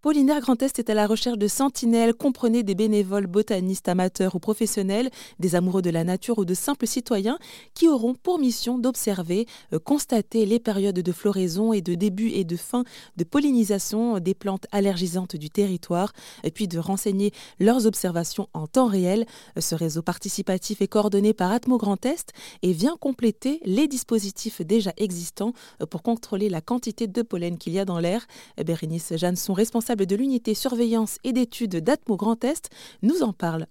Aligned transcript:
Paulinaire 0.00 0.40
Grand 0.40 0.62
Est 0.62 0.78
est 0.78 0.90
à 0.90 0.94
la 0.94 1.08
recherche 1.08 1.38
de 1.38 1.48
sentinelles, 1.48 2.14
comprenez 2.14 2.62
des 2.62 2.76
bénévoles 2.76 3.26
botanistes 3.26 3.88
amateurs 3.88 4.36
ou 4.36 4.38
professionnels, 4.38 5.10
des 5.40 5.56
amoureux 5.56 5.82
de 5.82 5.90
la 5.90 6.04
nature 6.04 6.38
ou 6.38 6.44
de 6.44 6.54
simples 6.54 6.86
citoyens 6.86 7.36
qui 7.74 7.88
auront 7.88 8.14
pour 8.14 8.38
mission 8.38 8.78
d'observer, 8.78 9.46
euh, 9.72 9.80
constater 9.80 10.46
les 10.46 10.60
périodes 10.60 11.00
de 11.00 11.12
floraison 11.12 11.72
et 11.72 11.80
de 11.80 11.96
début 11.96 12.28
et 12.28 12.44
de 12.44 12.54
fin 12.54 12.84
de 13.16 13.24
pollinisation 13.24 14.20
des 14.20 14.34
plantes 14.34 14.68
allergisantes 14.70 15.34
du 15.34 15.50
territoire, 15.50 16.12
puis 16.54 16.68
de 16.68 16.78
renseigner 16.78 17.32
leurs 17.58 17.86
observations 17.86 18.48
en 18.54 18.68
temps 18.68 18.86
réel. 18.86 19.26
Euh, 19.56 19.60
ce 19.60 19.74
réseau 19.74 20.02
participatif 20.02 20.80
est 20.80 20.86
coordonné 20.86 21.32
par 21.32 21.50
Atmo 21.50 21.76
Grand 21.76 22.06
Est 22.06 22.32
et 22.62 22.72
vient 22.72 22.96
compléter 23.00 23.60
les 23.64 23.88
dispositifs 23.88 24.62
déjà 24.62 24.92
existants 24.96 25.54
euh, 25.82 25.86
pour 25.86 26.04
contrôler 26.04 26.48
la 26.48 26.60
quantité 26.60 27.08
de 27.08 27.22
pollen 27.22 27.58
qu'il 27.58 27.72
y 27.72 27.80
a 27.80 27.84
dans 27.84 27.98
l'air. 27.98 28.28
Bérénice 28.64 29.16
Jeanne, 29.16 29.34
sont 29.34 29.54
responsables 29.54 29.87
de 29.96 30.16
l'unité 30.16 30.54
surveillance 30.54 31.18
et 31.24 31.32
d'études 31.32 31.76
d'Atmo 31.76 32.16
Grand 32.16 32.42
Est, 32.44 32.70
nous 33.02 33.22
en 33.22 33.32
parle. 33.32 33.66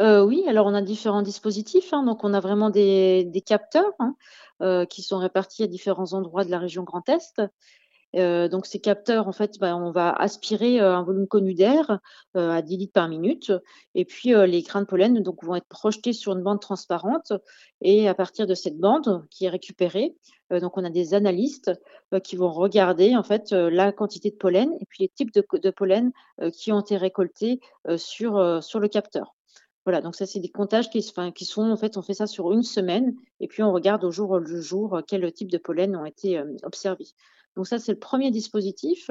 Euh, 0.00 0.24
oui, 0.24 0.44
alors 0.48 0.66
on 0.66 0.74
a 0.74 0.82
différents 0.82 1.22
dispositifs. 1.22 1.92
Hein. 1.92 2.04
donc 2.04 2.24
on 2.24 2.32
a 2.32 2.40
vraiment 2.40 2.70
des, 2.70 3.42
capteurs 3.44 3.92
hein, 3.98 4.16
euh, 4.62 4.86
qui 4.86 5.02
sont 5.02 5.18
répartis 5.18 5.62
à 5.62 5.66
différents 5.66 6.14
endroits 6.14 6.44
de 6.44 6.50
la 6.50 6.58
région 6.58 6.82
Grand 6.84 7.08
Est. 7.08 7.42
Euh, 8.16 8.48
donc 8.48 8.66
ces 8.66 8.80
capteurs, 8.80 9.28
en 9.28 9.32
fait, 9.32 9.58
ben, 9.60 9.76
on 9.76 9.90
va 9.90 10.10
aspirer 10.10 10.80
un 10.80 11.02
volume 11.02 11.26
connu 11.26 11.54
d'air 11.54 12.00
à 12.34 12.62
10 12.62 12.76
litres 12.76 12.92
par 12.92 13.08
minute, 13.08 13.52
et 13.94 14.04
puis 14.04 14.32
les 14.34 14.62
grains 14.62 14.82
de 14.82 14.86
pollen 14.86 15.22
donc 15.22 15.44
vont 15.44 15.54
être 15.54 15.68
projetés 15.68 16.12
sur 16.12 16.32
une 16.32 16.42
bande 16.42 16.60
transparente, 16.60 17.32
et 17.80 18.08
à 18.08 18.14
partir 18.14 18.46
de 18.46 18.54
cette 18.54 18.78
bande 18.78 19.26
qui 19.30 19.44
est 19.44 19.48
récupérée, 19.48 20.16
donc 20.50 20.76
on 20.76 20.84
a 20.84 20.90
des 20.90 21.14
analystes 21.14 21.70
qui 22.24 22.36
vont 22.36 22.50
regarder 22.50 23.14
en 23.16 23.22
fait 23.22 23.52
la 23.52 23.92
quantité 23.92 24.30
de 24.30 24.36
pollen 24.36 24.72
et 24.80 24.86
puis 24.86 24.98
les 25.02 25.08
types 25.08 25.32
de, 25.32 25.70
pollen 25.70 26.12
qui 26.52 26.72
ont 26.72 26.80
été 26.80 26.96
récoltés 26.96 27.60
sur 27.96 28.62
sur 28.62 28.80
le 28.80 28.88
capteur. 28.88 29.34
Voilà, 29.86 30.02
donc 30.02 30.14
ça 30.14 30.26
c'est 30.26 30.40
des 30.40 30.50
comptages 30.50 30.90
qui, 30.90 31.00
qui, 31.34 31.44
sont 31.44 31.70
en 31.70 31.76
fait 31.76 31.96
on 31.96 32.02
fait 32.02 32.14
ça 32.14 32.26
sur 32.26 32.52
une 32.52 32.62
semaine 32.62 33.14
et 33.38 33.48
puis 33.48 33.62
on 33.62 33.72
regarde 33.72 34.04
au 34.04 34.10
jour 34.10 34.38
le 34.38 34.60
jour 34.60 35.00
quel 35.06 35.30
type 35.32 35.50
de 35.50 35.58
pollen 35.58 35.96
ont 35.96 36.04
été 36.04 36.42
observés. 36.64 37.06
Donc 37.56 37.66
ça 37.66 37.78
c'est 37.78 37.92
le 37.92 37.98
premier 37.98 38.30
dispositif. 38.30 39.10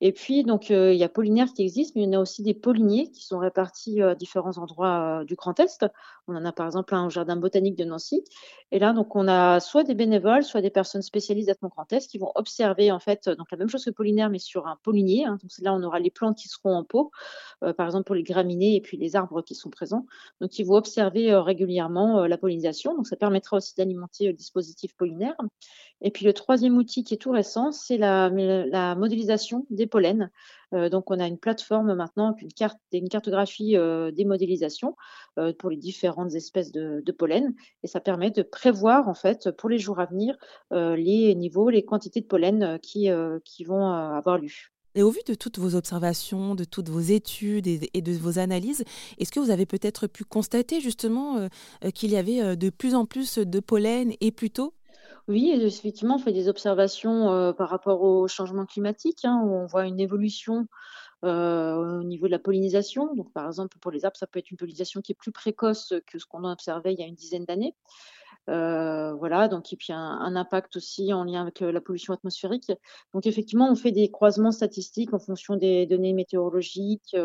Et 0.00 0.12
puis, 0.12 0.44
donc, 0.44 0.68
il 0.70 0.94
y 0.94 1.04
a 1.04 1.08
Pollinaire 1.08 1.52
qui 1.54 1.62
existe, 1.62 1.96
mais 1.96 2.02
il 2.02 2.12
y 2.12 2.16
en 2.16 2.18
a 2.18 2.22
aussi 2.22 2.42
des 2.42 2.52
polliniers 2.54 3.10
qui 3.10 3.24
sont 3.24 3.38
répartis 3.38 4.02
à 4.02 4.14
différents 4.14 4.58
endroits 4.58 5.24
du 5.26 5.36
Grand 5.36 5.58
Est. 5.58 5.86
On 6.28 6.36
en 6.36 6.44
a 6.44 6.52
par 6.52 6.66
exemple 6.66 6.94
un 6.94 7.06
au 7.06 7.10
Jardin 7.10 7.36
botanique 7.36 7.76
de 7.76 7.84
Nancy. 7.84 8.22
Et 8.72 8.78
là, 8.78 8.92
donc, 8.92 9.16
on 9.16 9.26
a 9.26 9.58
soit 9.60 9.84
des 9.84 9.94
bénévoles, 9.94 10.42
soit 10.42 10.60
des 10.60 10.70
personnes 10.70 11.02
spécialisées 11.02 11.54
mon 11.62 11.68
Grand 11.68 11.90
Est 11.92 12.10
qui 12.10 12.18
vont 12.18 12.30
observer, 12.34 12.92
en 12.92 12.98
fait, 12.98 13.28
donc 13.30 13.50
la 13.50 13.56
même 13.56 13.68
chose 13.68 13.84
que 13.84 13.90
Pollinaire, 13.90 14.28
mais 14.28 14.38
sur 14.38 14.66
un 14.66 14.76
pollinier. 14.82 15.24
Hein. 15.24 15.38
Donc, 15.40 15.50
là, 15.60 15.72
on 15.72 15.82
aura 15.82 15.98
les 15.98 16.10
plantes 16.10 16.36
qui 16.36 16.48
seront 16.48 16.74
en 16.74 16.84
pot, 16.84 17.10
par 17.60 17.86
exemple 17.86 18.04
pour 18.04 18.14
les 18.14 18.22
graminées 18.22 18.76
et 18.76 18.80
puis 18.82 18.98
les 18.98 19.16
arbres 19.16 19.40
qui 19.40 19.54
sont 19.54 19.70
présents. 19.70 20.04
Donc, 20.42 20.58
ils 20.58 20.64
vont 20.64 20.74
observer 20.74 21.34
régulièrement 21.34 22.26
la 22.26 22.36
pollinisation. 22.36 22.94
Donc, 22.94 23.06
ça 23.06 23.16
permettra 23.16 23.56
aussi 23.56 23.74
d'alimenter 23.76 24.26
le 24.26 24.34
dispositif 24.34 24.94
pollinaire. 24.94 25.36
Et 26.02 26.10
puis, 26.10 26.26
le 26.26 26.34
troisième 26.34 26.76
outil 26.76 27.04
qui 27.04 27.14
est 27.14 27.18
tout 27.18 27.30
récent, 27.30 27.72
c'est 27.72 27.96
la 27.96 28.94
modélisation 28.96 29.64
des 29.70 29.85
pollen. 29.88 30.30
Euh, 30.74 30.88
donc, 30.88 31.10
on 31.10 31.18
a 31.20 31.26
une 31.26 31.38
plateforme 31.38 31.94
maintenant, 31.94 32.34
une, 32.40 32.52
carte, 32.52 32.78
une 32.92 33.08
cartographie 33.08 33.76
euh, 33.76 34.10
des 34.10 34.24
modélisations 34.24 34.96
euh, 35.38 35.52
pour 35.52 35.70
les 35.70 35.76
différentes 35.76 36.34
espèces 36.34 36.72
de, 36.72 37.02
pollen. 37.12 37.54
Et 37.82 37.86
ça 37.86 38.00
permet 38.00 38.30
de 38.30 38.42
prévoir, 38.42 39.08
en 39.08 39.14
fait, 39.14 39.50
pour 39.52 39.68
les 39.68 39.78
jours 39.78 40.00
à 40.00 40.06
venir, 40.06 40.36
les 40.70 41.34
niveaux, 41.34 41.70
les 41.70 41.84
quantités 41.84 42.20
de 42.20 42.26
pollen 42.26 42.78
qui, 42.82 43.08
qui 43.44 43.64
vont 43.64 43.90
avoir 43.90 44.38
lieu. 44.38 44.50
Et 44.94 45.02
au 45.02 45.10
vu 45.10 45.20
de 45.26 45.34
toutes 45.34 45.58
vos 45.58 45.74
observations, 45.74 46.54
de 46.54 46.64
toutes 46.64 46.90
vos 46.90 47.00
études 47.00 47.66
et 47.66 48.02
de 48.02 48.12
vos 48.12 48.38
analyses, 48.38 48.84
est-ce 49.18 49.30
que 49.30 49.40
vous 49.40 49.50
avez 49.50 49.64
peut-être 49.64 50.06
pu 50.06 50.24
constater 50.24 50.80
justement 50.80 51.48
qu'il 51.94 52.10
y 52.10 52.16
avait 52.16 52.56
de 52.56 52.70
plus 52.70 52.94
en 52.94 53.06
plus 53.06 53.38
de 53.38 53.60
pollen 53.60 54.12
et 54.20 54.30
plutôt 54.30 54.74
oui, 55.28 55.50
effectivement, 55.50 56.16
on 56.16 56.18
fait 56.18 56.32
des 56.32 56.48
observations 56.48 57.32
euh, 57.32 57.52
par 57.52 57.68
rapport 57.68 58.02
au 58.02 58.28
changement 58.28 58.64
climatique, 58.64 59.24
hein, 59.24 59.42
où 59.44 59.54
on 59.54 59.66
voit 59.66 59.86
une 59.86 59.98
évolution 59.98 60.68
euh, 61.24 61.74
au 61.74 62.04
niveau 62.04 62.26
de 62.26 62.30
la 62.30 62.38
pollinisation. 62.38 63.12
Donc, 63.14 63.32
par 63.32 63.46
exemple, 63.46 63.76
pour 63.80 63.90
les 63.90 64.04
arbres, 64.04 64.16
ça 64.16 64.28
peut 64.28 64.38
être 64.38 64.52
une 64.52 64.56
pollinisation 64.56 65.00
qui 65.00 65.12
est 65.12 65.16
plus 65.16 65.32
précoce 65.32 65.94
que 66.06 66.20
ce 66.20 66.26
qu'on 66.26 66.44
a 66.44 66.52
observé 66.52 66.92
il 66.92 67.00
y 67.00 67.02
a 67.02 67.06
une 67.06 67.16
dizaine 67.16 67.44
d'années. 67.44 67.74
Euh, 68.48 69.14
voilà, 69.14 69.48
donc 69.48 69.72
et 69.72 69.76
puis 69.76 69.92
un, 69.92 69.98
un, 69.98 70.36
impact 70.36 70.76
aussi 70.76 71.12
en 71.12 71.24
lien 71.24 71.42
avec 71.42 71.58
la 71.58 71.80
pollution 71.80 72.14
atmosphérique. 72.14 72.70
Donc 73.12 73.26
effectivement, 73.26 73.68
on 73.68 73.74
fait 73.74 73.90
des 73.90 74.08
croisements 74.08 74.52
statistiques 74.52 75.12
en 75.12 75.18
fonction 75.18 75.56
des 75.56 75.86
données 75.86 76.12
météorologiques 76.12 77.16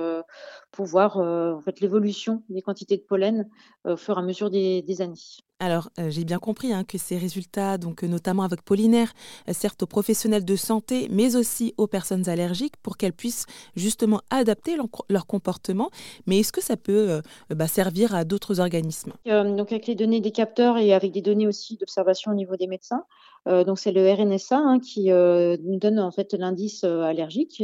pour 0.71 0.85
voir 0.87 1.17
en 1.17 1.61
fait 1.61 1.79
l'évolution 1.79 2.43
des 2.49 2.63
quantités 2.63 2.97
de 2.97 3.03
pollen 3.03 3.47
au 3.85 3.97
fur 3.97 4.17
et 4.17 4.19
à 4.19 4.23
mesure 4.23 4.49
des, 4.49 4.81
des 4.81 5.01
années. 5.03 5.13
Alors, 5.61 5.89
euh, 5.99 6.09
j'ai 6.09 6.25
bien 6.25 6.39
compris 6.39 6.73
hein, 6.73 6.83
que 6.83 6.97
ces 6.97 7.19
résultats, 7.19 7.77
donc 7.77 8.03
euh, 8.03 8.07
notamment 8.07 8.41
avec 8.41 8.63
Pollinaire, 8.63 9.13
euh, 9.47 9.53
servent 9.53 9.75
aux 9.83 9.85
professionnels 9.85 10.43
de 10.43 10.55
santé, 10.55 11.07
mais 11.11 11.35
aussi 11.35 11.75
aux 11.77 11.85
personnes 11.85 12.27
allergiques 12.27 12.77
pour 12.81 12.97
qu'elles 12.97 13.13
puissent 13.13 13.45
justement 13.75 14.21
adapter 14.31 14.75
leur, 14.75 15.27
comportement. 15.27 15.91
Mais 16.25 16.39
est-ce 16.39 16.51
que 16.51 16.63
ça 16.63 16.77
peut 16.77 17.21
bah, 17.51 17.67
servir 17.67 18.15
à 18.15 18.23
d'autres 18.23 18.59
organismes? 18.59 19.13
Donc, 19.25 19.71
avec 19.71 19.85
les 19.85 19.93
données 19.93 20.19
des 20.19 20.31
capteurs 20.31 20.79
et 20.79 20.93
avec 20.93 21.11
des 21.11 21.21
données 21.21 21.45
aussi 21.45 21.77
d'observation 21.77 22.31
au 22.31 22.35
niveau 22.35 22.55
des 22.55 22.65
médecins, 22.65 23.03
donc 23.45 23.77
c'est 23.77 23.91
le 23.91 24.11
RNSA 24.11 24.57
hein, 24.57 24.79
qui 24.79 25.09
nous 25.09 25.79
donne 25.79 25.99
en 25.99 26.11
fait 26.11 26.33
l'indice 26.33 26.83
allergique. 26.83 27.63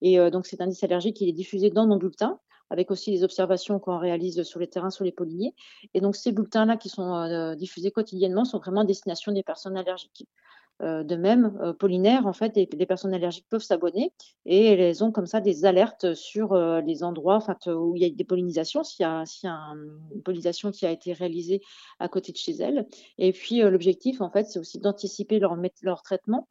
Et 0.00 0.18
donc 0.30 0.46
cet 0.46 0.60
indice 0.60 0.82
allergique, 0.82 1.20
il 1.20 1.28
est 1.28 1.32
diffusé 1.32 1.70
dans 1.70 1.86
nos 1.86 1.98
bulletins 1.98 2.40
avec 2.70 2.90
aussi 2.90 3.10
les 3.10 3.24
observations 3.24 3.78
qu'on 3.78 3.98
réalise 3.98 4.42
sur 4.42 4.60
les 4.60 4.66
terrains, 4.66 4.90
sur 4.90 5.04
les 5.04 5.12
polliniers. 5.12 5.54
Et 5.94 6.00
donc, 6.00 6.16
ces 6.16 6.32
bulletins-là 6.32 6.76
qui 6.76 6.88
sont 6.88 7.14
euh, 7.14 7.54
diffusés 7.54 7.90
quotidiennement 7.90 8.44
sont 8.44 8.58
vraiment 8.58 8.84
destination 8.84 9.32
des 9.32 9.42
personnes 9.42 9.76
allergiques. 9.76 10.26
Euh, 10.82 11.04
de 11.04 11.14
même, 11.14 11.56
euh, 11.62 11.72
pollinaire, 11.72 12.26
en 12.26 12.32
fait, 12.32 12.56
les, 12.56 12.86
personnes 12.86 13.14
allergiques 13.14 13.46
peuvent 13.48 13.62
s'abonner 13.62 14.12
et 14.44 14.72
elles 14.72 15.04
ont 15.04 15.12
comme 15.12 15.26
ça 15.26 15.40
des 15.40 15.64
alertes 15.66 16.14
sur 16.14 16.56
les 16.56 17.04
endroits 17.04 17.38
où 17.66 17.94
il 17.94 18.02
y 18.02 18.06
a 18.06 18.10
des 18.10 18.24
pollinisations, 18.24 18.82
s'il 18.82 19.04
y 19.04 19.06
a, 19.06 19.24
une 19.44 20.22
pollinisation 20.24 20.72
qui 20.72 20.84
a 20.84 20.90
été 20.90 21.12
réalisée 21.12 21.60
à 22.00 22.08
côté 22.08 22.32
de 22.32 22.38
chez 22.38 22.56
elles. 22.56 22.88
Et 23.18 23.32
puis, 23.32 23.60
l'objectif, 23.60 24.20
en 24.20 24.30
fait, 24.30 24.46
c'est 24.48 24.58
aussi 24.58 24.80
d'anticiper 24.80 25.38
leur 25.38 26.02
traitement, 26.02 26.48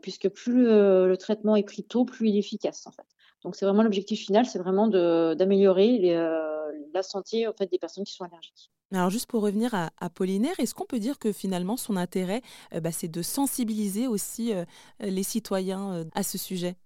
puisque 0.00 0.28
plus 0.28 0.64
le 0.64 1.16
traitement 1.16 1.56
est 1.56 1.64
pris 1.64 1.82
tôt, 1.82 2.04
plus 2.04 2.28
il 2.28 2.36
est 2.36 2.40
efficace, 2.40 2.86
en 2.86 2.92
fait. 2.92 3.06
Donc 3.44 3.56
c'est 3.56 3.64
vraiment 3.64 3.82
l'objectif 3.82 4.20
final, 4.20 4.44
c'est 4.46 4.58
vraiment 4.58 4.86
d'améliorer 4.88 6.14
euh, 6.14 6.72
la 6.92 7.02
santé 7.02 7.46
en 7.46 7.52
fait, 7.52 7.70
des 7.70 7.78
personnes 7.78 8.04
qui 8.04 8.12
sont 8.12 8.24
allergiques. 8.24 8.70
Alors 8.92 9.08
juste 9.08 9.30
pour 9.30 9.42
revenir 9.42 9.72
à, 9.74 9.90
Apollinaire, 10.00 10.58
est-ce 10.58 10.74
qu'on 10.74 10.84
peut 10.84 10.98
dire 10.98 11.18
que 11.18 11.32
finalement 11.32 11.76
son 11.76 11.96
intérêt, 11.96 12.42
euh, 12.74 12.80
bah, 12.80 12.90
c'est 12.92 13.08
de 13.08 13.22
sensibiliser 13.22 14.08
aussi 14.08 14.52
euh, 14.52 14.64
les 14.98 15.22
citoyens 15.22 16.04
à 16.14 16.22
ce 16.22 16.38
sujet? 16.38 16.76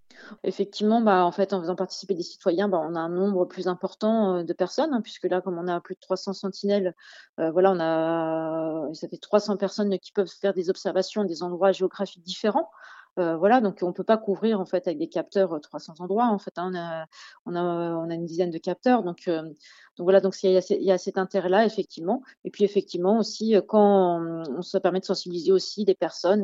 Effectivement, 0.44 1.00
bah, 1.00 1.25
en 1.25 1.32
fait, 1.32 1.53
en 1.53 1.60
faisant 1.60 1.75
participer 1.75 2.15
des 2.15 2.22
citoyens, 2.22 2.69
bah, 2.69 2.81
on 2.81 2.94
a 2.94 3.00
un 3.00 3.09
nombre 3.09 3.47
plus 3.47 3.66
important 3.66 4.44
de 4.44 4.53
personnes, 4.53 4.94
hein, 4.94 5.00
puisque 5.00 5.25
là, 5.25 5.41
comme 5.41 5.59
on 5.59 5.66
a 5.66 5.81
plus 5.81 5.97
de 5.97 6.00
300 6.00 6.34
sentinelles, 6.34 6.94
voilà, 7.36 7.72
on 7.72 7.81
a, 7.81 8.94
ça 8.94 9.09
fait 9.09 9.16
300 9.16 9.56
personnes 9.56 9.98
qui 9.98 10.12
peuvent 10.12 10.31
faire 10.31 10.54
des 10.54 10.71
observations 10.71 11.25
des 11.25 11.42
endroits 11.42 11.72
géographiques 11.72 12.22
différents. 12.22 12.71
Euh, 13.19 13.37
voilà, 13.37 13.61
donc 13.61 13.79
on 13.83 13.89
ne 13.89 13.93
peut 13.93 14.05
pas 14.05 14.19
couvrir 14.19 14.61
en 14.61 14.65
fait 14.65 14.87
avec 14.89 14.99
des 14.99 15.09
capteurs 15.09 15.61
300 15.61 15.95
euh, 15.99 16.03
endroits. 16.03 16.27
En 16.27 16.39
fait, 16.39 16.53
hein, 16.57 16.71
on, 16.73 16.77
a, 16.77 17.07
on, 17.47 17.55
a, 17.55 17.63
on, 17.97 18.11
a, 18.11 18.15
une 18.15 18.27
dizaine 18.27 18.51
de 18.51 18.59
capteurs. 18.59 19.05
Donc, 19.05 19.29
euh, 19.29 19.43
donc 19.43 20.05
voilà, 20.05 20.21
donc 20.21 20.35
il 20.43 20.51
y, 20.51 20.85
y 20.85 20.91
a 20.91 20.99
cet 20.99 21.19
intérêt-là 21.19 21.65
effectivement. 21.65 22.23
Et 22.45 22.51
puis 22.51 22.65
effectivement 22.65 23.19
aussi 23.19 23.55
quand 23.69 24.43
on, 24.49 24.63
se 24.63 24.79
permet 24.79 24.99
de 24.99 25.05
sensibiliser 25.05 25.53
aussi 25.53 25.85
des 25.85 25.95
personnes 25.95 26.43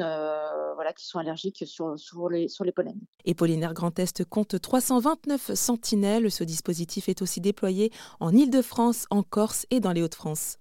voilà 0.76 0.92
qui 0.92 1.06
sont 1.06 1.18
allergiques 1.18 1.64
sur, 1.66 1.98
sur 1.98 2.28
les 2.28 2.46
sur 2.48 2.64
les 2.64 2.70
pollens. 2.70 2.94
Et 3.24 3.34
Pollinaire 3.34 3.74
Grand 3.74 3.98
Est 3.98 4.24
compte 4.24 4.60
329 4.60 5.54
sentinelles. 5.54 6.30
Ce 6.30 6.44
dispositif 6.44 7.08
est 7.08 7.22
aussi 7.22 7.40
déployé 7.40 7.90
en 8.20 8.30
Île-de-France, 8.32 9.06
en 9.10 9.24
Corse 9.24 9.66
et 9.70 9.80
dans 9.80 9.92
les 9.92 10.02
Hauts-de-France. 10.02 10.58